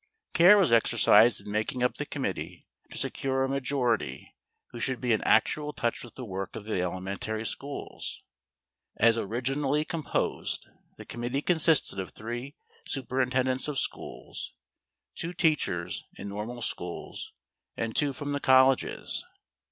[0.33, 4.35] Care was exercised in making up the committee to secure a majority
[4.71, 8.23] who should be in actual touch with the work of the elementary schools.
[8.97, 10.67] As originally composed,
[10.97, 12.55] the committee consisted of three
[12.87, 14.55] superintendents of schools,
[15.13, 17.31] two teachers in normal schools,
[17.77, 19.23] and two from the colleges.